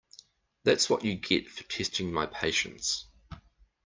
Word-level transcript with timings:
That’s 0.63 0.89
what 0.89 1.05
you 1.05 1.13
get 1.13 1.47
for 1.47 1.61
testing 1.65 2.11
my 2.11 2.25
patience. 2.25 3.05